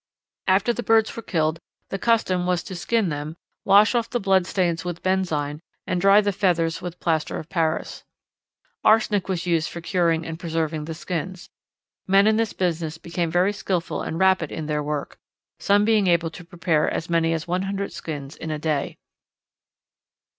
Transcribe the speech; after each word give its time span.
After 0.47 0.73
the 0.73 0.81
birds 0.81 1.15
were 1.15 1.21
killed 1.21 1.59
the 1.89 1.99
custom 1.99 2.47
was 2.47 2.63
to 2.63 2.73
skin 2.75 3.09
them, 3.09 3.37
wash 3.65 3.93
off 3.93 4.09
the 4.09 4.19
blood 4.19 4.47
stains 4.47 4.83
with 4.83 5.03
benzine, 5.03 5.59
and 5.85 6.01
dry 6.01 6.21
the 6.21 6.31
feathers 6.31 6.81
with 6.81 6.99
plaster 6.99 7.37
of 7.37 7.49
Paris. 7.49 8.03
Arsenic 8.83 9.29
was 9.29 9.45
used 9.45 9.69
for 9.69 9.79
curing 9.79 10.25
and 10.25 10.39
preserving 10.39 10.85
the 10.85 10.95
skins. 10.95 11.51
Men 12.07 12.25
in 12.25 12.37
this 12.37 12.53
business 12.53 12.97
became 12.97 13.29
very 13.29 13.53
skilful 13.53 14.01
and 14.01 14.17
rapid 14.17 14.51
in 14.51 14.65
their 14.65 14.81
work, 14.81 15.19
some 15.59 15.85
being 15.85 16.07
able 16.07 16.31
to 16.31 16.43
prepare 16.43 16.89
as 16.89 17.07
many 17.07 17.31
as 17.31 17.47
one 17.47 17.61
hundred 17.61 17.93
skins 17.93 18.35
in 18.35 18.49
a 18.49 18.57
day. 18.57 18.97